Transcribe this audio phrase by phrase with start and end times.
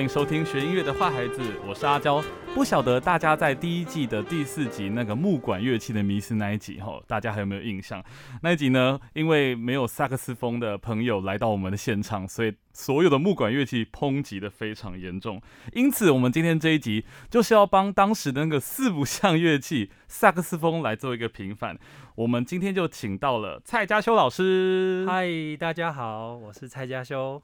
[0.00, 2.24] 欢迎收听学音乐的坏孩子，我是阿娇。
[2.54, 8.02] 不晓得大家在第一季的第四集那个木管乐器的迷思那一集哈，大家还有没有印象？
[8.40, 15.38] 那一集呢，因为没有萨克斯风的朋友来到我们的现场，所以所有的木管乐器抨击的非常严重。
[15.74, 21.78] 因此，我们今天这一集就是要帮当时的那个四不像乐器萨克斯风来做一个平反。
[22.14, 25.04] 我们今天就请到了蔡家修老师。
[25.06, 27.42] 嗨，大家好，我是蔡家修。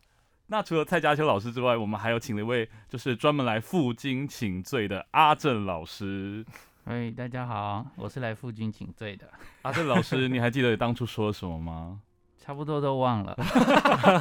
[0.48, 6.46] 那除了蔡家秋老师之外，我们还有请了一位，就是专门来负荆请罪的阿正老师。
[6.84, 9.28] 哎，大家好，我是来负荆请罪的
[9.62, 10.28] 阿正老师。
[10.28, 12.00] 你还记得当初说了什么吗？
[12.38, 13.36] 差不多都忘了。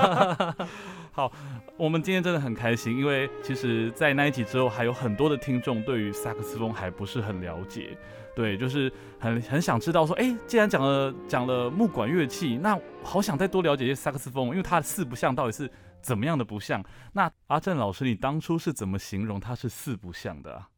[1.13, 1.31] 好，
[1.77, 7.95] 我们今天真的很开心，因为其实，在那一集之后，还有很多的听众对于萨克斯风还不是很了解，
[8.35, 15.69] 对，就是很很想知道说，哎，既然讲了讲了木管乐器，那好想再多了解一些萨克斯风，因为它的四不像到底是。
[16.05, 16.83] 怎么样的不像？
[17.13, 20.69] 那阿正老师，你当初是怎么形容它是四不像的啊？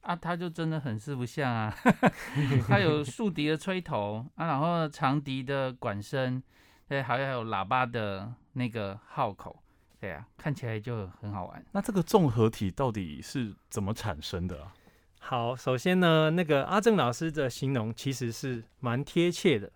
[0.00, 1.76] 啊，它就真的很四不像啊！
[2.66, 6.42] 他有竖笛的吹头啊，然后长笛的管声，
[6.88, 9.62] 对，还有喇叭的那个号口，
[10.00, 11.62] 对啊，看起来就很好玩。
[11.72, 14.66] 那这个综合体到底是怎么产生的？
[15.20, 19.70] 好，首先呢，那个阿正老师的形容其实是蛮贴切的。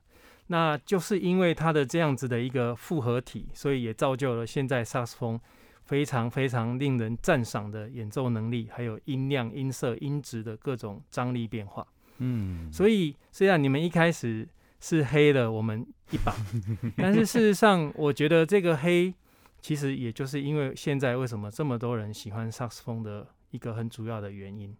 [0.48, 5.40] 那就是因为它的这样子的一个复合体，所以也造就了现在萨克斯风
[5.84, 11.86] 非常非常令人赞赏的演奏能力，还有音量、音色、音质的各种张力变化。
[12.18, 14.46] 嗯，所以虽然你们一开始
[14.80, 16.34] 是黑了我们一把，
[16.96, 19.12] 但是事实上，我觉得这个黑
[19.60, 24.76] 其实也就是因为现在为什么这么多人喜欢萨克斯风的一个很主要的原因。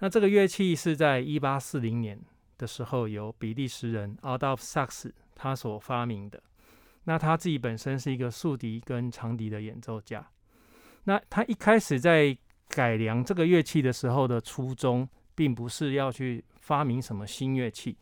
[0.00, 2.20] 那这个乐器是在一八四零年。
[2.58, 6.42] 的时候，由比利时人 Adolf Sax 他所发明的。
[7.04, 10.26] 那他自己本身是一个竖笛跟长笛的演奏家。
[11.04, 12.36] 那他一开始在
[12.68, 17.96] 改良这个乐器的时候的初衷，并不是要去发明什么新乐器，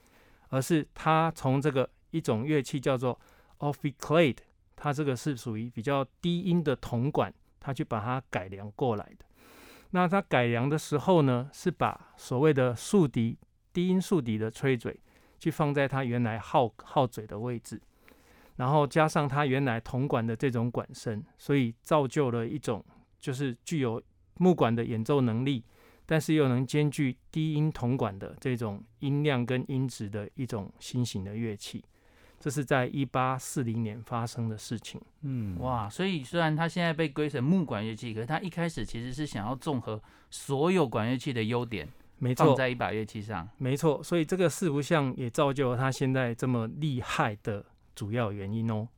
[0.49, 3.21] 而是他从这个一种乐器叫做
[3.59, 4.39] Ophicleide，
[4.75, 9.27] 它这个是属于比较低音的铜管，他去把它改良过来的。
[9.91, 13.39] 那他改良的时候呢，是把所谓的竖笛。
[13.75, 14.99] 低音竖笛的吹嘴，
[15.39, 17.79] 去放在它原来号号嘴的位置，
[18.57, 22.83] 然后加上它原来铜管的这种管身，所以造就了一种
[23.21, 24.03] 就是具有
[24.39, 25.63] 木管的演奏能力，
[26.07, 31.85] 但是又能兼具低音铜管的这种音量跟音质的一种新型的乐器。
[32.41, 35.01] 这是在一八四零年发生的事情。
[35.23, 41.89] 嗯，哇，所以虽然它现在被归成木管乐器，可是它一开始其实是想要综合所有管乐器的优点。
[42.25, 47.63] 没错，在一把乐器上，没错，所以这个四不像也造就了他现在这么厉害的
[47.95, 48.89] 主要原因哦。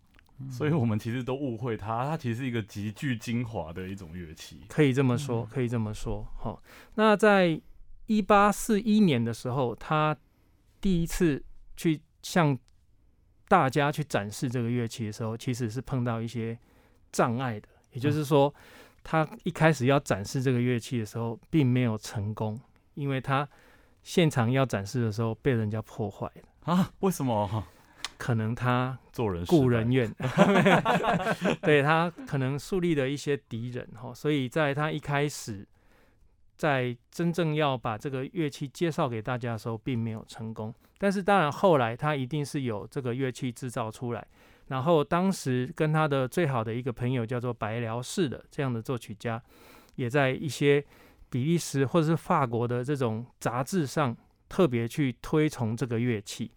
[0.49, 6.25] 所以我们其实都误会他，他其实是一个极具精华的一种乐器，可以这么说，可以这么说。
[6.39, 6.63] 好，
[6.95, 7.61] 那在
[8.07, 10.17] 一八四一年的时候，他
[10.81, 11.43] 第一次
[11.77, 12.57] 去向
[13.49, 16.57] 大家去展示这个乐器的时候，其实是碰到一些
[17.11, 18.55] 障碍的，也就是说，
[19.03, 22.57] 他一开始要展示这个乐器的时候，并没有成功。
[22.97, 23.49] 因为他
[24.03, 26.91] 现场要展示的时候被人家破坏了啊？
[26.99, 27.65] 为什么？
[28.19, 30.11] 可能他做人故人怨，
[31.61, 35.69] 对他可能树立了一些敌人哈，所以在他一开始
[36.57, 40.75] 在真正要把这个乐器介绍给大家的时候，并没有成功。
[40.97, 44.27] 但是当然后来他一定是有这个乐器制造出来，
[44.69, 49.43] 然后当时跟他的最好的一个朋友叫做白辽士的这样的作曲家，
[49.97, 50.83] 也在一些。
[51.31, 54.17] 比利时或者是法国的这种杂志上
[54.49, 56.51] 特别去推崇这个乐器，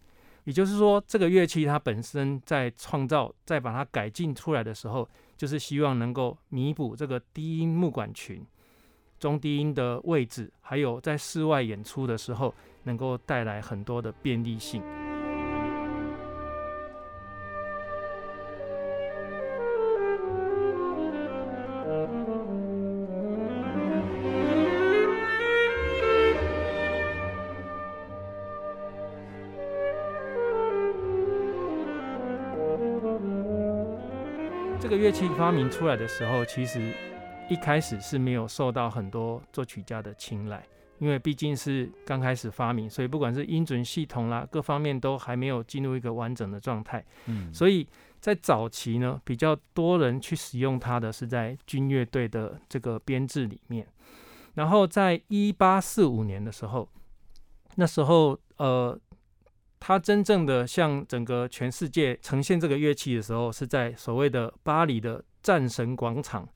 [0.44, 8.46] 也就是说，这个乐器它本身在创造、再把它改进出来的时候，就是希望能够弥补这个低音木管群、
[9.18, 14.82] 中低音的位置，还有在室外演出的时候能够带来很多的便利性。
[34.80, 36.94] 这个乐器发明出来的时候，其实
[37.50, 40.66] 一开始是没有受到很多作曲家的青睐，
[40.98, 47.04] 因为毕竟是刚开始发明，所以不管是音准系统啦，各方面都还没有进入一个完整的状态。
[47.26, 47.86] 嗯，所以
[48.20, 53.86] 在早期呢，比较多人去使用它的是在军乐队的这个编制里面。
[54.54, 56.88] 然后在一八四五年的时候，
[57.76, 58.98] 那时候呃，
[59.80, 66.46] 他真正的向整个全世界呈现这个乐器的时候，是在所谓的巴黎的战神广场。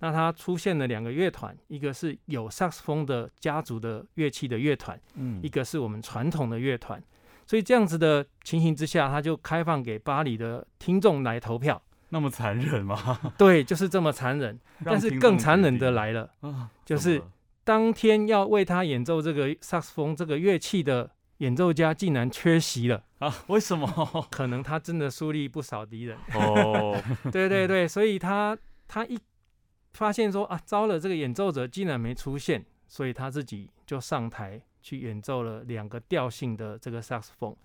[0.00, 7.02] 那他出现了两个乐团，一个是有萨克斯风的家族的乐器的乐团，嗯一个是我们传统的乐团。
[7.46, 11.80] 所以这样子的情形之下，他就开放给巴黎的听众来投票。
[12.10, 13.18] 那么残忍吗？
[13.38, 14.60] 对，就是这么残忍。
[14.84, 17.22] 但是更残忍的来了，啊，就是
[17.64, 23.88] 当天要为他演奏这个萨克斯风这个乐器的演奏家竟然缺席了，啊，为什么？
[24.30, 26.16] 可能他真的树立不少敌人。
[26.34, 26.96] 哦，
[27.32, 29.18] 对对对，所以他他一
[29.92, 37.56] 发现说啊，糟了，这个演奏者竟然没出现，所以他自己就上台去演奏了两个调性的这个萨克斯风。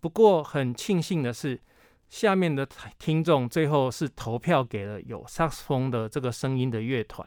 [0.00, 1.60] 不过很庆幸的是，
[2.08, 2.66] 下面的
[2.98, 7.26] 听众最后是投票给了有萨克斯风的这个声音的乐团，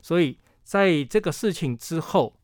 [0.00, 2.34] 所以在这个事情之后，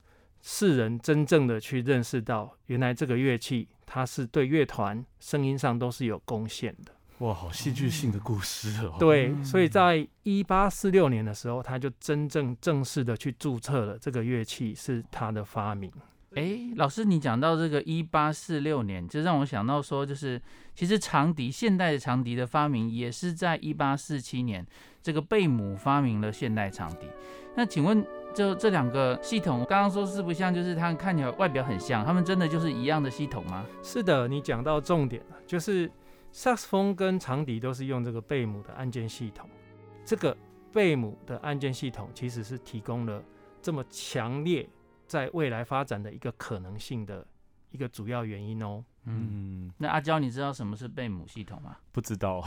[0.43, 6.93] 世人真正的去认识到，原来这个乐器它是对乐团声音上都是有贡献的。
[7.19, 8.97] 哇，好戏剧性的故事哦。
[8.99, 15.93] 对，所以在一八四六年的时候，他就真正正式的去注册了这个乐器是他的发明。
[16.35, 20.41] 哎，老师，你讲到这个一八四六年，就让我想到说，就是
[20.75, 24.65] 其实长笛现代的长笛的发明也是在一八四七年，
[25.03, 27.09] 这个贝姆发明了现代长笛。
[27.57, 28.05] 那请问，
[28.35, 33.67] 就这两个系统，刚刚说是不像，就是它们看起来外表很像，它们真的就是一样的系统吗？
[33.83, 35.91] 是的，你讲到重点了，就是
[36.33, 39.49] 萨克斯风跟长笛都是用这个贝母的按键系统。
[40.05, 40.37] 这个
[40.73, 43.23] 贝母的按键系统其实是提供了
[43.61, 44.69] 这么强烈
[45.07, 47.27] 在未来发展的一个可能性的
[47.71, 48.85] 一个主要原因哦。
[49.05, 51.77] 嗯，嗯，那阿娇，你知道什么是贝母系统吗？
[51.91, 52.43] 不知道，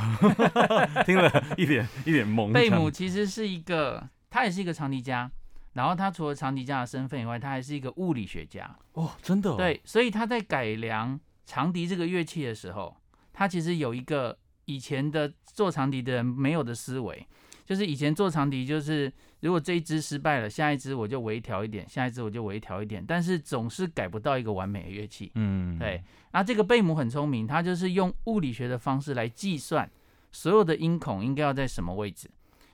[1.06, 2.52] 听了一脸一脸懵。
[2.54, 5.30] 贝母其实是一个，他也是一个长笛家，
[5.74, 8.76] 然后他除了长笛家的身份以外，他还是一个物理学家。
[8.94, 12.98] 哦，真的、哦，，对，所以他在改良长笛这个乐器的时候，
[13.32, 14.36] 他其实有一个
[14.66, 17.28] 以前的做长笛的人没有的思维，
[17.64, 25.32] 就是以前做长笛就是如果这一支失败了，下一支我就微调一点，下一支我就微调一点，但是总是改不到一个完美的乐器。
[25.36, 29.88] 嗯，对，那这个贝姆很聪明，他就是用物理学的方式来计算
[30.32, 32.28] 所有的音孔应该要在什么位置，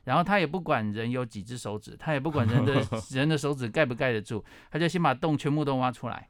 [0.04, 2.81] 然后他也不管人有几只手指，他也不管人的
[3.12, 6.28] 人的手指盖不盖得住，他就先把洞全部都挖出来。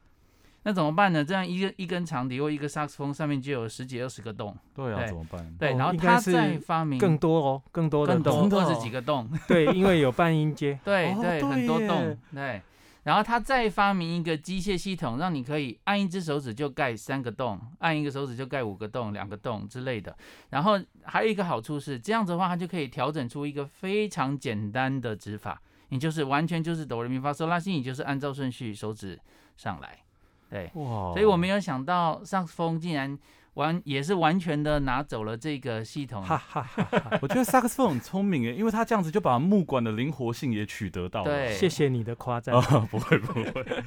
[0.62, 1.24] 那怎么办呢？
[1.24, 5.54] 这样一个一根长笛或一个萨克斯风上面就有十几二十个洞，对啊，对怎么办？
[5.58, 10.78] 对，哦然后他再发明更多哦，更多的更多洞二十几个洞，对，因为有半音阶。
[10.84, 12.60] 对对，哦对很多洞，对。
[13.04, 20.14] 然后他再发明一个机械系统，让你可以按一只手指就盖三个洞，按一个手指就盖五个洞、两个洞之类的。
[20.50, 29.18] 然后还有一个好处是，这样子的话，它就可以调整出一个非常简单的指法，你就是完全就是哆来咪发嗦拉西，你就是按照顺序手指
[29.56, 29.98] 上来。
[30.50, 33.18] 对，哇，所以我没有想到萨克斯风竟然
[33.60, 36.22] 完也是完全的拿走了这个系统。
[36.22, 37.18] 哈哈哈哈！
[37.22, 41.30] 我觉得萨克斯风很聪明诶，因为他这样子就把木管的灵活性也取得到了。
[41.30, 42.54] 对，谢谢你的夸赞。
[42.54, 43.84] 啊， 不会不会。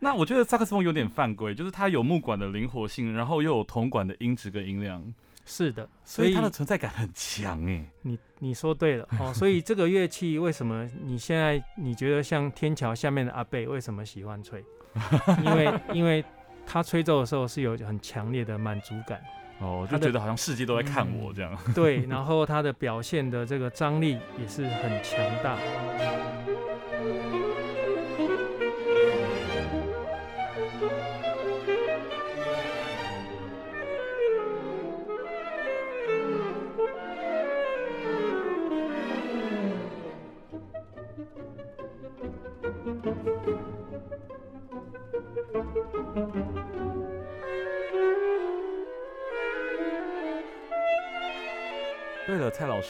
[0.00, 5.00] 那我觉得萨克斯风有点犯规，就是它有木管的灵活性，然后又有铜管的音质跟音量，
[5.46, 7.84] 是的，所以它的存在感很强诶。
[8.02, 14.64] 你你说对了哦，所以这个乐器为什么你现在你觉得像天桥下面的阿贝为什么喜欢吹？
[15.44, 16.22] 因为因为
[16.66, 19.20] 他吹奏的时候是有很强烈的满足感，
[19.58, 21.56] 哦，就觉得好像世界都在看我这样。
[21.74, 25.56] 对，然后他的表现的这个张力也是很强大。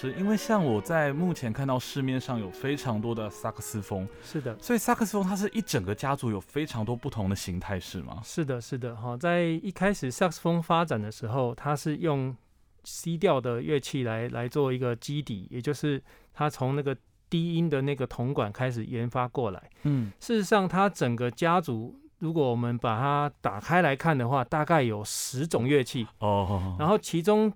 [0.02, 8.20] 师，因为像我在目前看到市面上有非常多的萨克斯风，是的，所以萨克斯风它是一整个家族有非常多不同的形态，是吗？
[8.24, 12.36] 是的，是的，哈，在一开始萨克斯风发展的时候，它是用
[12.82, 16.02] C 调的乐器来来做一个基底，也就是
[16.34, 16.96] 它从那个
[17.30, 19.70] 低音的那个铜管开始研发过来。
[19.84, 27.52] 嗯，事实上，它整个家族，如果我们把它打开来看的话，大概有十种乐器，哦，然后其中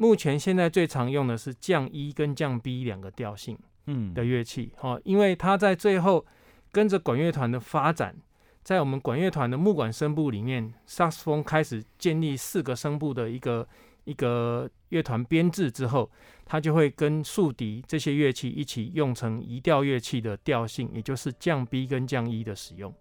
[0.00, 3.58] 目前现在最常用的是降一跟降 B 两个调性。
[3.86, 6.24] 嗯的乐器哦，因为它在最后
[6.70, 8.14] 跟着管乐团的发展，
[8.62, 13.66] 在我们管乐团的木管声部里面，萨克斯风开始建立四个声部的一个
[14.04, 16.08] 一个乐团编制之后，
[16.44, 22.94] 它就会跟竖笛这些乐器一起用成移调乐器的调性，也就是降 B 跟降一的使用。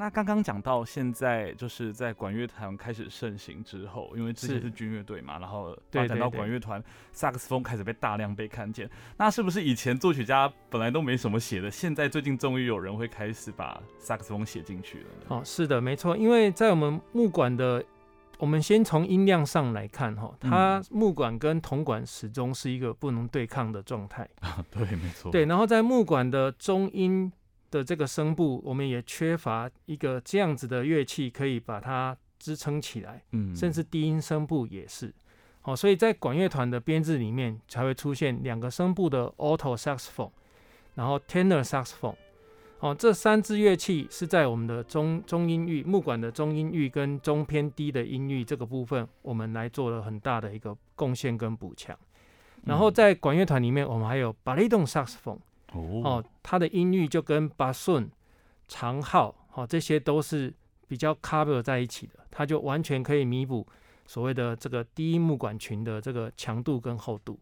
[0.00, 8.88] 那刚刚讲到现在，就是在管乐团开始盛行之后，因为之前是是军乐队嘛，然后对发展到管乐团，萨克斯风开始被大量被看见。
[9.18, 15.26] 那是不是以前作曲家本来都没什么写的，现在最近终于有人会开始把萨克斯风写进去了呢？
[15.28, 17.84] 哦，是的，没错，因为在我们木管的，
[18.38, 24.26] 我们先从音量上来看哈，它木管跟铜管始终是一个不能对抗的状态。
[24.72, 25.30] 对，没错。
[25.30, 27.30] 对，然后在木管的中音
[27.70, 35.12] 的这个声部，我们也缺乏一个这样子的乐器可以把它支撑起来，嗯甚至低音声部也是。
[35.62, 40.30] 哦，所以在管乐团的编制里面才会出现两个声部的 alto saxophone，
[40.94, 42.16] 然后 tenor saxophone。
[42.78, 51.94] 哦，这三支乐器是在我们的中中音域木管的中音域跟中偏低的音域这个部分，我们来做了很大的一个贡献跟补强。
[52.64, 55.40] 然后嗯在管乐团里面，我们还有 baritone saxophone。
[55.72, 58.10] 哦，它的音域就跟巴顺、
[58.66, 60.52] 长号，哦，这些都是
[60.88, 63.66] 比较 cover 在一起的，它就完全可以弥补
[64.06, 67.38] 所谓的这个低音木管群的这个强度跟厚度。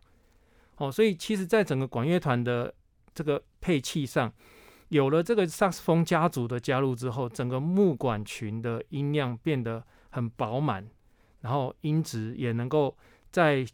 [0.77, 2.73] 哦，所以其实，在整个管乐团的
[3.15, 4.33] 这个配器上，
[4.89, 10.87] 有了这个萨克斯风家族的加入之后，整个木管群的音量变得很饱满，
[11.41, 12.97] 然后音质也能够
[13.33, 13.67] 在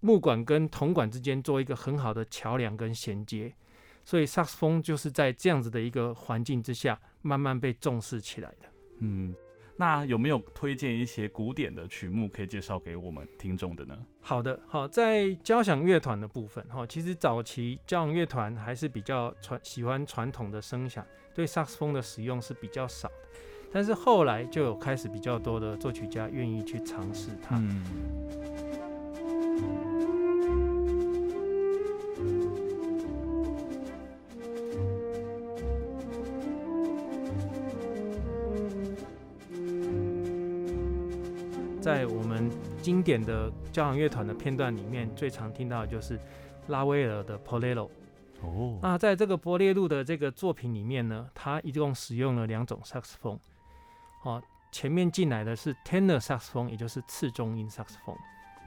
[0.00, 3.52] 木管跟铜管之间做一个很好的桥梁跟衔接。
[4.04, 8.68] 所以萨克斯风就是在这样子的一个环境之下，慢慢被重视起来的。
[8.98, 9.34] 嗯，
[9.76, 13.98] 那有没有推荐一些古典的曲目可以介绍给我们听众的呢？
[14.20, 21.04] 好的，好，在交响乐团的部分，哈，其实早期交响乐团还是比较传喜欢传统的声响，
[21.34, 23.14] 对萨克斯风的使用是比较少的。
[23.74, 27.56] 但是后来就有开始比较多的作曲家愿意去尝试它。
[27.56, 27.82] 嗯，
[42.82, 46.20] 经典的交响乐团的片段里面，最常听到的就是
[46.66, 47.88] 拉威尔的 Polero。
[48.42, 53.38] 哦，那在这个波列路的这个作品里面呢，它一共使用了两种萨克斯风，
[54.24, 58.16] 哦，前面进来的是 tenor 萨克斯风，也就是次中音萨克斯风，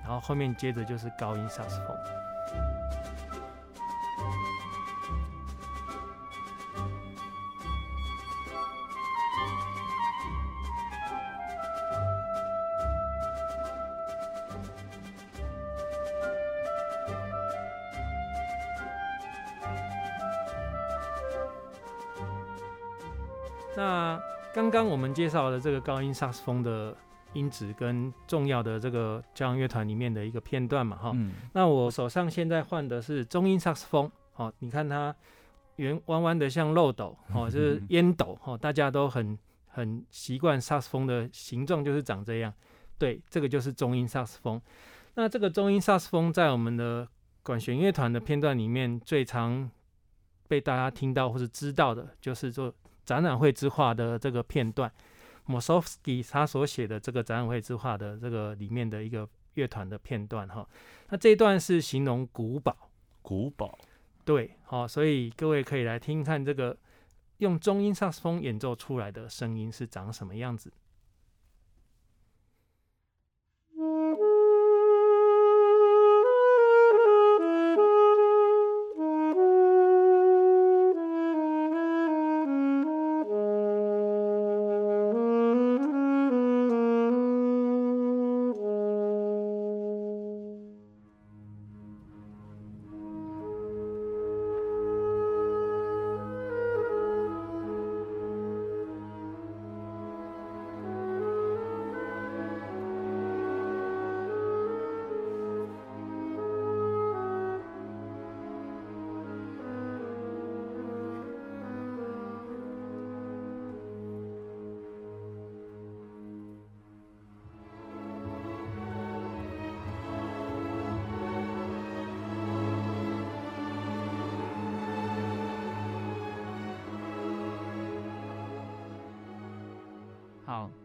[0.01, 1.87] 然后后面接着就是高音萨克斯风。
[23.77, 24.19] 那
[24.53, 26.95] 刚刚我们介绍的这个高音萨克斯风的
[27.33, 35.13] 音质跟重要的这个交响乐团里面的一个片段嘛，哈、嗯，那我手上现在换的是中音萨克斯风，好、你看它
[35.75, 42.53] 圆弯弯的像漏斗， 哦，就是烟斗，哦，大家都很很习惯萨克斯风的形状就是长这样，
[42.97, 44.61] 对，这个就是中音萨克斯风。
[45.15, 47.05] 那这个中音萨克斯风在我们的
[47.43, 49.69] 管弦乐团的片段里面最常
[50.47, 52.73] 被大家听到或是知道的，就是做
[53.05, 54.91] 展览会之画的这个片段
[55.45, 60.67] m o s o v s k y 他所写的这个展览会之画的这个里面的一个乐团的片段哈。
[61.09, 62.75] 那这一段是形容古堡，
[63.21, 63.77] 古堡，
[64.25, 66.75] 对，好、所以各位可以来听看这个
[67.37, 70.71] 用中音萨克斯风演奏出来的声音是长什么样子。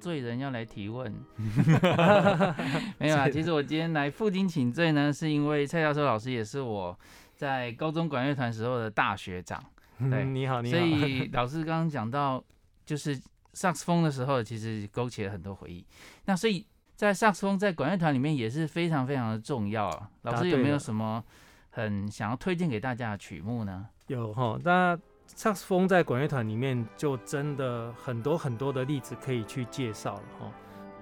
[0.01, 1.13] 罪人要来提问，
[2.99, 3.29] 没有啊。
[3.29, 6.99] 其实我今天来负荆请罪呢，是因为蔡教授老师也是我
[7.37, 9.63] 在高中管乐团时候的大学长，
[10.11, 10.79] 对你好，你好。
[10.79, 12.43] 所以 老师刚刚讲到
[12.87, 13.21] 就是
[13.53, 15.85] 萨克斯风的时候，其实勾起了很多回忆。
[16.25, 16.67] 那所以
[16.97, 20.09] 在萨克斯风在管乐团里面也是非常非常的重要啊。
[20.23, 21.23] 老师有没有什么
[21.71, 23.87] 很想要推荐给大家的曲目呢？
[24.09, 24.99] 有哈，那
[25.35, 30.53] 萨克斯风在管乐团里面就真的很多很多的例子可以去介绍了哈。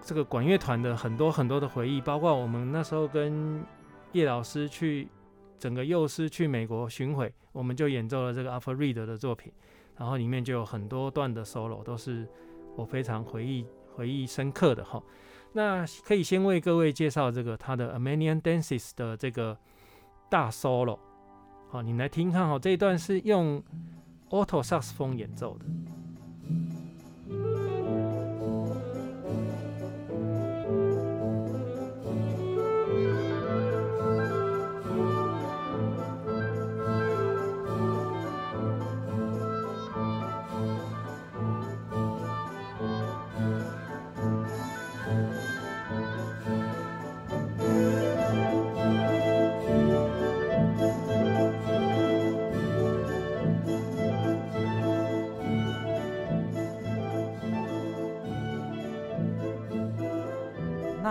[0.00, 3.62] 这个管乐团的很多很多的回忆，包括我们那时候跟
[4.12, 5.08] 叶老师去
[5.58, 9.52] 整个幼师去美国巡回，我们就演奏了这个 Alfred Reed 的作品，
[9.97, 12.26] 然后里面就有很多段的 solo 都是
[12.76, 15.02] 我非常回忆回忆深刻的哈。
[15.52, 19.58] 那可以先为各位介绍这个他的 Armenian Dances 的这个
[20.30, 20.99] 大 solo，
[21.68, 23.62] 好，你来听看哈，这一段是用
[24.30, 25.64] alto 萨克斯风演奏的。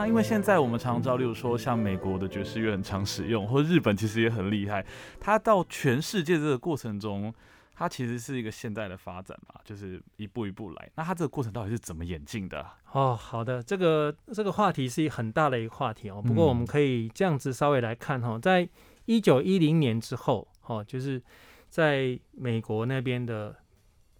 [0.07, 4.83] 因为现在我们常知道，例如说像美国的爵士乐很常使用，或者日本其实也很厉害。
[5.19, 7.31] 它到全世界这个过程中，
[7.75, 10.89] 它其实是一个现代的发展嘛，就是一步一步来。
[10.95, 12.65] 那它这个过程到底是怎么演进的？
[12.93, 16.21] 哦，好的，这个这个话题是一很大的一个话题哦。
[16.25, 18.67] 不过我们可以这样子稍微来看哈，在
[19.05, 21.21] 一九一零年之后，哦，就是
[21.69, 23.53] 在美国那边的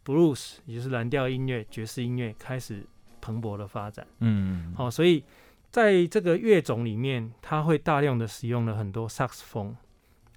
[0.06, 2.86] blues，也就是蓝调音乐、爵士音乐开始
[3.22, 4.06] 蓬勃的发展。
[4.20, 5.24] 嗯，好，所以
[5.72, 9.76] 在这个乐种里面，它会大量的使用了很多萨克斯风。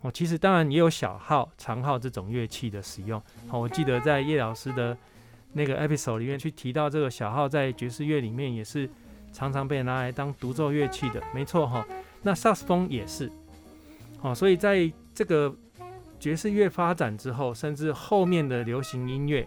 [0.03, 3.23] 哦，其实当然也有小号、长号这种乐器的使用。
[3.49, 4.97] 好，我记得在叶老师的
[5.53, 8.89] 那个 episode 里面去提到，这个小号在爵士乐里面也是
[9.33, 11.87] 常常被拿来当独奏乐器的，没错哈。
[12.23, 13.31] 那萨克斯风也是。
[14.19, 15.55] 好，所以在这个
[16.19, 19.47] 爵士乐发展之后，甚至后面的流行音乐，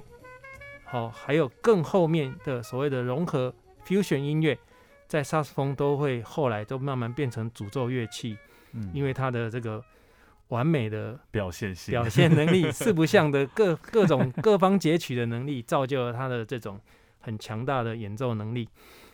[0.86, 3.54] 好，还有更后面的所谓的融合
[3.88, 4.58] fusion 音乐，
[5.14, 8.36] 在萨克斯风都会后来都慢慢变成主奏乐器，
[8.72, 8.90] 嗯。
[8.96, 9.80] 因为它的这个
[10.48, 11.92] 完美的表现性。
[11.92, 16.82] 表现能力， 四不像的各各种各方截取的能力，造就了他的这种
[17.20, 18.68] 很强大的演奏能力。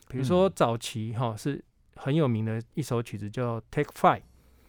[0.07, 0.53] 比如说嗯。
[0.55, 1.61] 早期哈、是
[1.97, 4.21] 很有名的一首曲子叫《Take Five》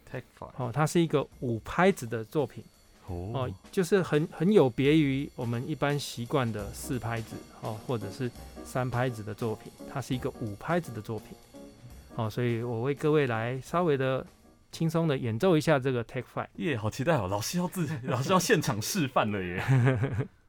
[0.05, 2.65] take five 哦，它是一个五拍子的作品
[3.11, 8.31] 哦哦，就是很很有别于我们一般习惯的四拍子哦，或者是
[8.65, 11.29] 三拍子的作品，它是一个五拍子的作品
[12.15, 14.25] 哦，所以我为各位来稍微的
[14.73, 16.47] 轻松的演奏一下这个 Take Five。
[16.57, 17.27] 耶，好期待哦！
[17.29, 19.63] 老师要自老师要现场示范了耶。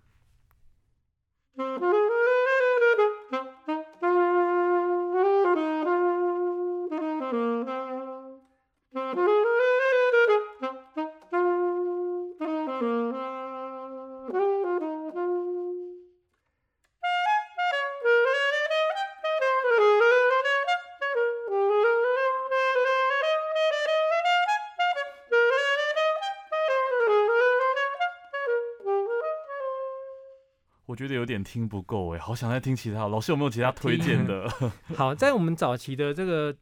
[31.32, 33.08] 点听不够哎，好想再听其他。
[33.08, 34.50] 老师有没有其他推荐的？
[34.96, 36.54] 好，在我们早期的这个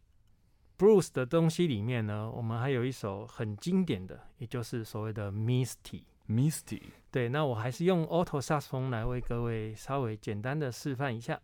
[0.78, 6.04] Bruce 的东西里面呢，我们还有一首很经典的，也就是所谓的 Misty。
[6.28, 11.40] Misty，对，那我还是用克斯风来为各位稍微简单的示范一下。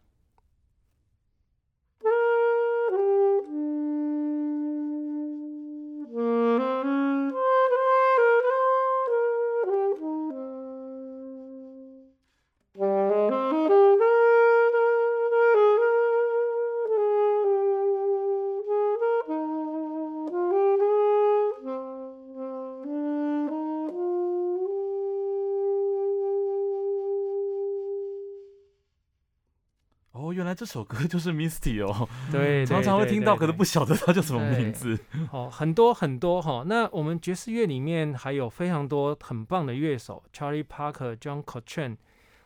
[30.55, 34.97] 来这首歌就是 Misty 哦，对，常常会听到，可是不晓得它叫什么名字。
[35.29, 36.63] 哦，很多很多哈。
[36.65, 41.97] 那我们爵士乐里面还有非常多很棒的乐手，Charlie Parker、John Coltrane，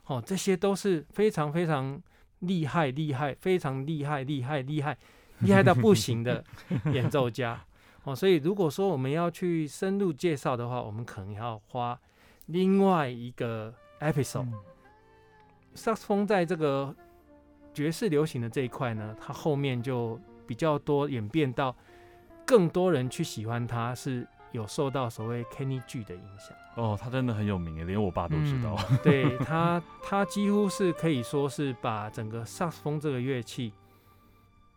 [0.07, 2.01] 哦，这些都是非常非常
[2.39, 4.97] 厉害、厉害、非常厉害、厉害、厉害、
[5.41, 6.43] 厉害到不行的
[6.91, 7.63] 演奏家。
[8.05, 11.99] 哦，所以如果说我们要去深入介绍的话，我们可能要花
[12.47, 14.47] 另外一个 episode。
[15.75, 16.95] 萨克斯风在这个
[17.79, 21.73] 爵士流行的这一块呢，它后面就比较多演变到
[22.45, 26.53] 更多人去喜欢它，是有受到所谓 Kenny G 的影响。
[26.75, 28.75] 哦，他真的很有名耶，连我爸都知道。
[28.91, 33.71] 嗯对他，他几乎是可以说是把整个萨克斯风这个乐器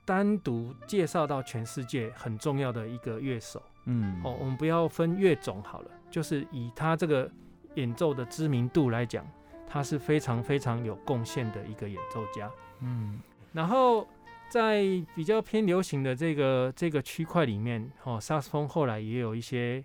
[0.04, 3.60] 单独介绍到全世界很重要的一个乐手。
[3.86, 7.28] 嗯，哦，我们不要分乐种好了，就是以他这个
[7.74, 9.26] 演奏的知名度来讲，
[9.66, 12.48] 他是非常非常有贡献的一个演奏家。
[12.82, 13.20] 嗯
[13.52, 14.06] 然后
[14.50, 14.82] 在
[15.14, 19.84] 比较偏流行的这个这个区块里面，哦，萨斯风后来也有一些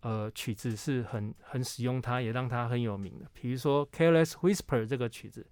[0.00, 5.46] 呃曲子是很很使用它，也让它很有名的，比如说《Careless Whisper》这个曲子。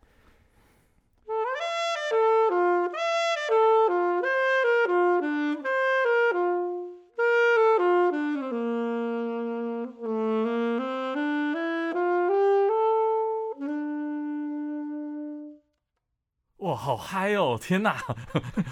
[16.78, 17.58] 好嗨哦！
[17.60, 17.96] 天哪，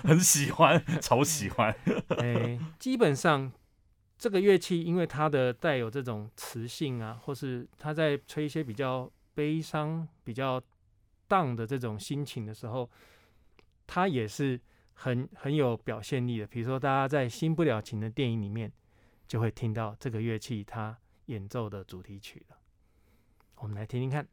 [0.04, 1.76] 很喜欢，超喜欢。
[2.18, 3.52] 哎，基本上
[4.16, 10.62] 这个乐器，因为它的带有这种磁性啊，或是它在吹一些比较悲伤、比较
[11.26, 12.88] 荡的这种心情的时候，
[13.86, 14.58] 它也是
[14.94, 16.46] 很很有表现力的。
[16.46, 18.72] 比如说，大家在《新不了情》的电影里面，
[19.26, 22.56] 就会听到这个乐器它演奏的主题曲了。
[23.56, 24.26] 我们来听听看。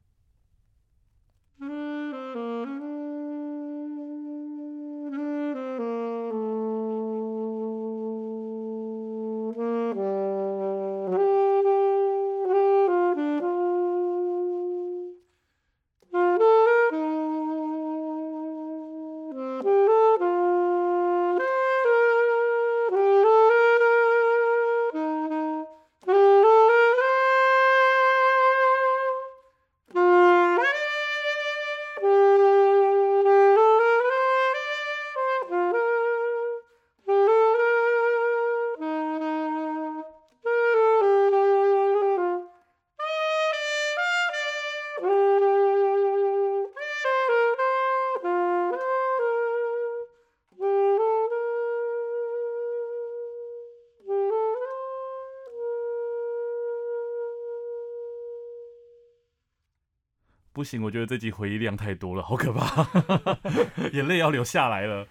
[60.64, 62.88] 不行，我觉得这集回忆量太多了，好可怕，
[63.92, 65.06] 眼泪要流下来了。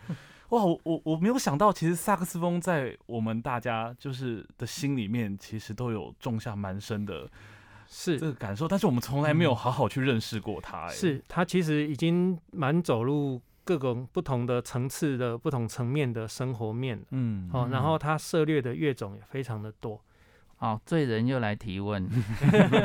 [0.48, 7.28] 哇，我我我没有想到，其实萨克斯风在我们大家就是的心里面，其实都有种下蛮深的
[7.86, 10.86] 是这个感受，但是我们从来没有好好去认识过它。
[10.86, 17.04] 哎，是，它其实已经蛮走入各种不同的层次的不同层面的生活面了。
[17.10, 20.00] 嗯，哦，然后它涉猎的乐种也非常的多。
[20.62, 22.08] 好，罪人又来提问。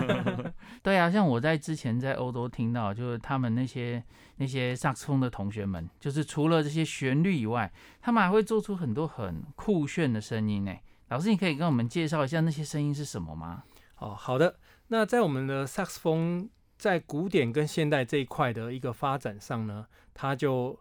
[0.81, 4.03] 对啊，像我在之前在欧洲听到，就是他们那些
[4.37, 10.75] 那些萨克斯风的同学们，就是除了这些旋律以外，他们还会做出很多很酷炫的声音呢。
[11.09, 13.61] 老师，你可以跟我们介绍一下那些声音是什么吗？
[13.99, 14.57] 哦，好的。
[14.87, 19.85] 那在我们的萨克斯风在古典跟现代这一块的一个发展上呢，
[20.15, 20.79] 它就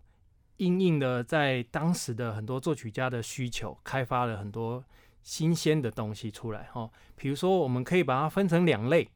[0.57, 4.83] 应应的在当时的很多作曲家的需求，开发了很多
[5.27, 6.69] 新鲜的东西出来。
[6.73, 9.11] 哈，比如说我们可以把它分成两类，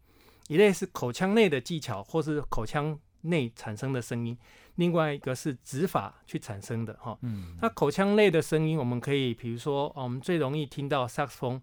[0.48, 4.36] 一类是口腔内的技巧或是口腔内产生的声音，
[4.74, 6.92] 另外一个是指法去产生的。
[6.94, 11.62] 哈，嗯，那口腔内的声音，我们可以比如说，哦我们最容易听到萨克斯风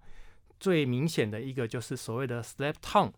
[0.57, 3.11] 最明显的一个就是所谓的 slap tongue。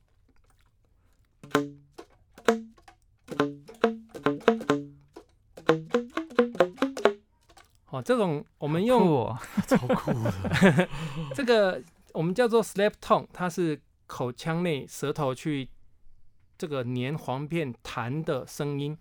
[7.99, 10.87] 哦，这种我们用酷哦 超酷的。
[11.35, 11.81] 这个
[12.13, 15.69] 我们叫做 slap tongue，它是口腔内舌头去
[16.57, 18.97] 这个粘簧片弹的声音。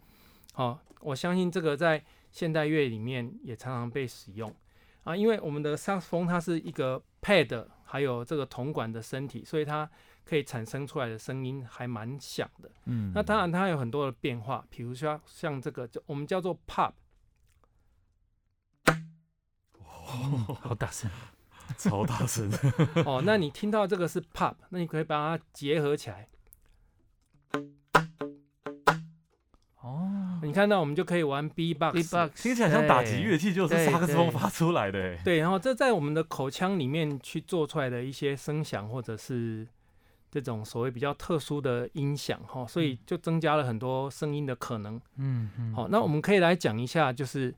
[0.55, 4.53] 哦，我相信这个在现代乐里面也常常被使用
[5.05, 9.89] 啊，因为我们的萨克斯风它是一个 pad，还有这个铜管的身体，所以它
[10.25, 12.71] 可以产生出来的声音还蛮响的。
[12.87, 16.93] 嗯，那当然它有很多的变化，比如说像这个就我们叫做 pop，
[20.61, 21.11] 好大声。
[21.77, 22.51] 超大声。
[23.05, 26.29] 哦，那你听到这个是 pop，那你可以把它结合起来。
[29.83, 31.93] 哦你看到我们就可以玩 B box。
[31.93, 34.99] ，B-box 听起来像打击乐器，就是对萨克斯风发出来的。
[34.99, 39.67] 哎，对，然后这在我们的口腔里面去做出来的一些声响，或者是
[40.31, 44.97] 这种所谓比较特殊的音响哈，所以就增加了很多声音的可能。
[45.17, 47.53] 嗯嗯，好，那我们可以来讲一下，就是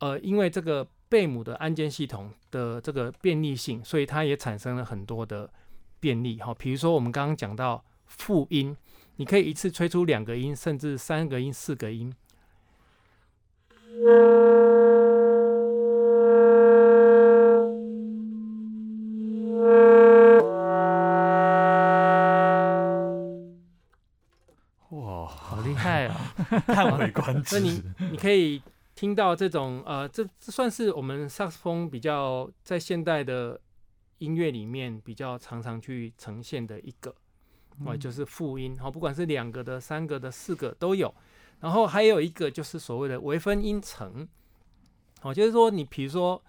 [0.00, 5.48] 呃，因为这个贝母的按键系统的这个便利性，所以它也产生了很多的
[6.00, 6.52] 便利哈。
[6.54, 8.76] 比如说我们刚刚讲到复音，
[9.16, 12.12] 你可以一次吹出两个音，甚至三个音、四个音。
[24.90, 26.34] 哇，好厉害啊。
[26.66, 27.58] 叹为观止。
[27.58, 28.62] 那你你可以
[28.96, 33.60] 听到这种呃，这这算是我们萨克斯风比较在现代的
[34.18, 37.14] 音乐里面比较常常去呈现的一个。
[37.84, 41.14] 哦，嗯就是复音，好，不管是两个的、三个的、四个都有。
[41.60, 44.26] 然后还有一个就是所谓的微分音程，
[45.20, 46.42] 哦，就是说你比如说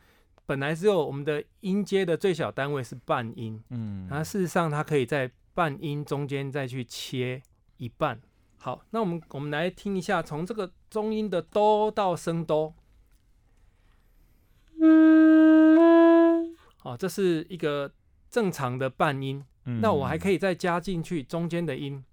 [0.46, 7.42] 本来只有我们的音阶的最小单位是半音，嗯然后事实上它可以在半音中间再去切
[7.76, 8.22] 一半。
[8.60, 12.74] 好，那我们我们来听一下，从这个中音的哆到升哆，
[16.84, 17.92] 哦，这是一个
[18.30, 19.46] 正常的半音。
[19.82, 22.04] 那我还可以，以再加进去中间的音。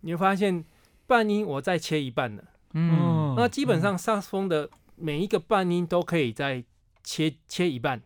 [0.00, 0.64] 你会发现
[1.06, 2.44] 半音我再切一半了。
[2.72, 6.64] 嗯，那基本上萨克斯风的每一个半音都可以再
[7.04, 8.02] 切切一半。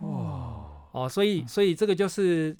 [0.00, 0.31] 哇，哦，
[1.08, 2.56] 所以所以这个就是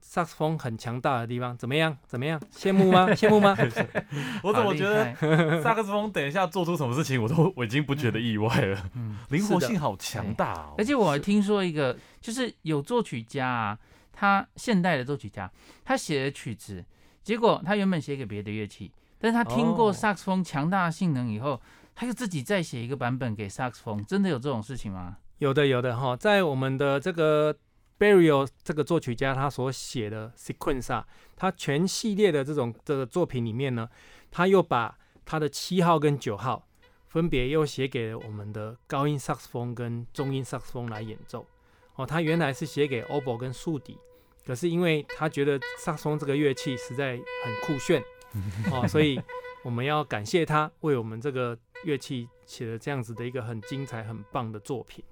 [0.00, 1.56] 萨克斯风很强大的地方。
[1.56, 1.96] 怎么样？
[2.06, 2.40] 怎么样？
[2.52, 3.06] 羡慕吗？
[3.14, 3.56] 羡慕吗？
[4.42, 5.14] 我怎么觉得害
[5.62, 10.84] 萨克斯风等一下做出什么事情，我都我已经不觉得意外了，嗯，灵活性好强大哦而。
[10.84, 13.78] 且我还听说一个，就是有作曲家啊，
[14.12, 15.50] 他现代的作曲家，
[15.84, 16.84] 他写的曲子，
[17.22, 21.60] 结果他原本写给别的乐器，但是他听过哦萨克斯风强大的性能以后，
[21.94, 25.18] 他就自己再写一个版本给萨克斯风，真的有这种事情吗？
[25.40, 27.56] 有的，有的哈，在我们的这个
[27.98, 33.88] Burial 这个作曲家他所写的 Sequence 啊，他全系列的这种这个作品里面呢，
[34.30, 36.68] 他又把他的七号跟九号
[37.08, 41.46] 分别又写给了我们的高音萨克斯风跟中音萨克斯风来演奏。
[41.94, 43.96] 哦，他原来是写给 oboe 跟竖笛，
[44.44, 48.02] 可是因为他觉得萨克斯风这个乐器实在很酷炫，
[48.70, 49.18] 哦，所以
[49.64, 55.02] 我们要感谢他为我们这个乐器写了这样子的一个很精彩、很棒的作品。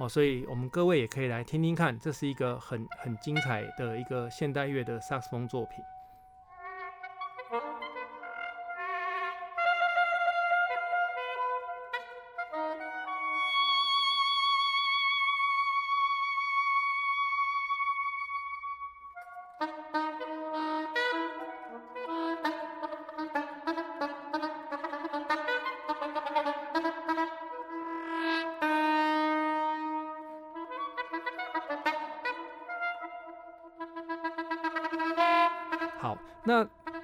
[0.00, 5.84] 哦，所以我们各位也可以来听听看，这是一个很很精彩的一个现代乐的萨克斯风作品。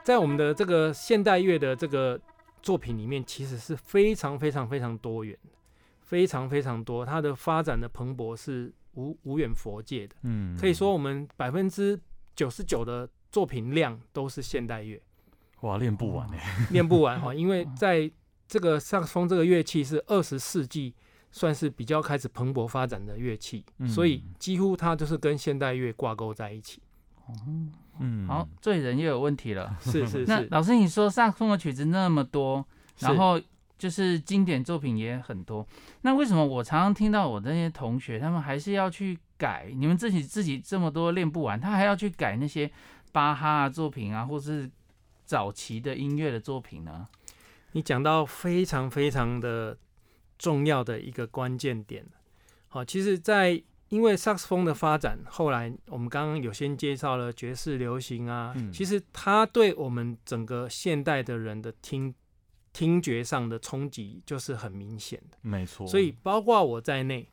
[0.06, 2.20] 在我们的这个现代乐的这个
[2.62, 5.50] 作品里面，其实是非常非常非常多元的，
[5.98, 10.14] 非常非常多，它的发展的蓬勃是无无远佛界的。
[10.22, 12.00] 嗯可以说，我们百分之
[12.36, 15.02] 九十九的作品量都是现代乐，
[15.62, 16.56] 哇，练不完哎。
[16.70, 18.08] 练不完哈， 因为在
[18.46, 20.94] 这个萨克斯风这个乐器是二十世纪
[21.32, 26.80] 算是比较开始蓬勃发展的乐器，嗯所以几乎它就是跟现代乐挂钩在一起。
[27.48, 27.72] 嗯，
[28.26, 29.76] 好，罪人又有问题了。
[29.80, 32.64] 是是 是，那老师，你说萨克斯风的曲子那么多，
[32.98, 33.40] 然后
[33.78, 35.66] 就是经典作品也很多，
[36.02, 39.70] 那为什么我常常听到我的那些同学，他们还是要去改？
[39.74, 42.70] 你们自己自己这么多练不完，他还要去改那些
[43.12, 44.70] 巴哈啊作品啊，或是
[45.24, 47.06] 早期的音乐的作品呢？
[47.72, 49.76] 你讲到非常非常的
[50.38, 52.06] 重要的一个关键点。
[52.68, 62.14] 好，其实，在因为萨克斯风的发展，后来我们刚刚有先介绍了爵士流行啊，嗯其实它对我们整个现代的人的听
[62.72, 65.38] 听觉上的冲击就是很明显的。
[65.40, 65.86] 没错。
[65.86, 67.28] 所以包括我在内，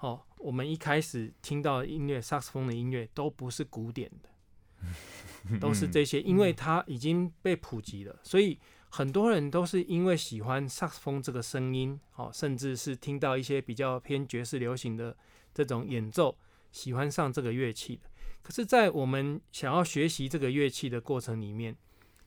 [0.00, 8.58] 哦，我们一开始听到的音乐，萨克斯风的音乐都不是古典的， 都是这些，因为它已经被普及了，所以
[8.90, 15.16] 很多人都是因为喜欢萨克斯风这个声音，哦，甚至是听到一些比较偏爵士流行的
[15.54, 16.36] 这种演奏，
[16.72, 18.02] 喜欢上这个乐器的。
[18.42, 21.76] 可是，在我们想要学习这个乐器的过程里面，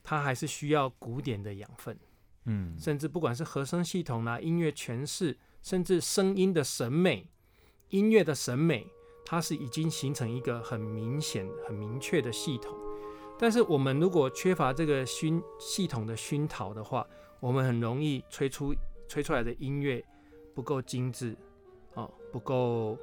[0.04, 1.98] 它还是需要古典的养分。
[2.44, 7.28] 嗯，甚至不管是和声系统啦、音乐诠释，甚至声音的审美、
[7.88, 8.86] 音乐的审美，
[9.24, 12.81] 它是已经形成一个很明显、很明确的系统。
[13.42, 17.04] 但是我们如果缺乏这个熏系统的熏陶的话，
[17.40, 18.72] 我们很容易吹出
[19.08, 20.00] 吹出来的音乐
[20.54, 21.36] 不够精致，
[21.94, 22.96] 哦，不够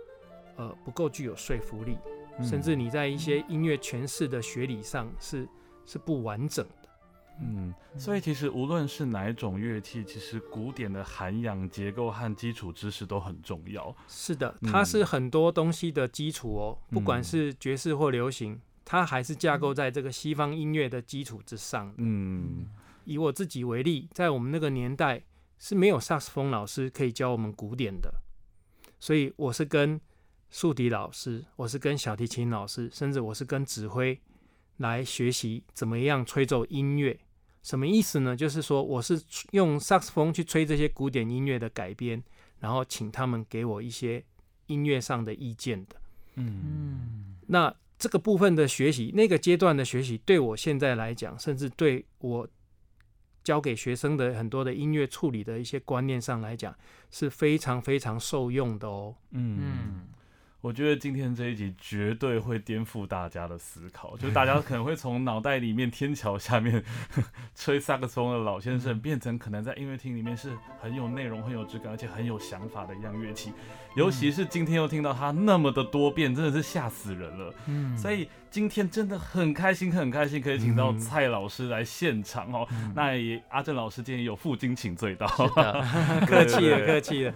[0.55, 1.97] 呃不够具有说服力，
[2.37, 5.45] 嗯甚至你在一些音乐诠释的学理上是
[5.85, 6.89] 是不完整的。
[7.41, 13.93] 嗯，所以其实无论是哪一种乐器，其实古典的涵养、结构和基础知识都很重要。
[14.07, 18.57] 是的，嗯它是很多东西的基础哦，不管嗯是爵士或流行，
[18.91, 21.93] 它还是架构在这个西方音乐的基础之上。
[21.97, 22.65] 嗯
[23.05, 25.21] 以我自己为例，在我们那个年代
[25.59, 28.11] 是没有萨克斯风老师可以教我们古典的，
[28.99, 30.01] 所以我是跟
[30.49, 34.19] 竖笛老师，我是跟小提琴老师，甚至我是跟指挥
[34.77, 37.19] 来学习怎么样吹奏音乐。
[37.61, 38.35] 什么意思呢？
[38.35, 39.21] 就是说我是
[39.51, 42.23] 用萨克斯风去吹这些古典音乐的改编，
[42.57, 44.25] 然后请他们给我一些
[44.65, 45.95] 音乐上的意见的。
[46.37, 52.47] 嗯嗯那这个部分的学习，那个阶段的学习，对我现在来讲，甚至对我
[53.43, 56.73] 教给学生的很多的音乐处理的一些观念上来讲，
[57.11, 59.13] 是非常非常受用的哦。
[59.31, 60.07] 嗯嗯
[60.61, 66.83] 我觉得今天这一集绝对会颠覆大家的思考，就是大家可能会从脑袋里面天桥下面
[67.55, 73.53] 吹萨克斯风的老先生，变成可能在音乐厅里面是很有内容、很有质感，而且很有想法的一样乐器。
[73.95, 77.53] 尤其是今天又听到他那么的多变，真的是吓死人了。
[77.67, 82.67] 嗯所以今天真的很开心，很开心可以请到嗯蔡老师来现场哦。
[82.93, 85.25] 那也阿正老师今天有负荆请罪到，
[86.27, 87.33] 客气了，客气了。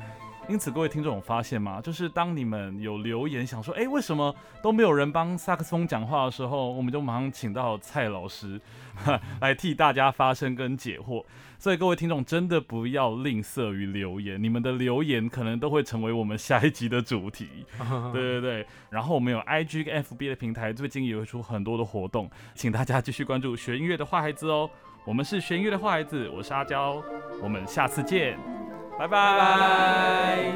[0.50, 1.80] 因此，各位听众有发现吗？
[1.82, 8.60] 就是当你们有留言想说，哎、为什么都没有人帮萨克斯风讲话的时候，我们就马上请到蔡老师
[9.40, 11.24] 来替大家发声跟解惑。
[11.58, 17.48] 所以，各位听众真的不要吝啬于留言，你们的留言可能都会成为我们下一集的主题。
[18.12, 24.70] 对对对，然后我们有 IG 跟 FB 的平台，最近也会出很多的活动，请大家继续关注学音乐的坏孩子哦。
[25.06, 27.02] 我们是学音乐的坏孩子，我是阿娇，
[27.42, 28.38] 我们下次见，
[28.98, 30.54] 拜拜。